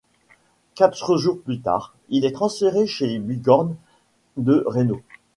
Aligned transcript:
Quatre 0.73 1.15
jours 1.15 1.39
plus 1.43 1.59
tard, 1.61 1.93
il 2.09 2.25
est 2.25 2.31
transféré 2.31 2.87
chez 2.87 3.05
les 3.05 3.19
Bighorns 3.19 3.75
de 4.35 4.63
Reno. 4.65 4.99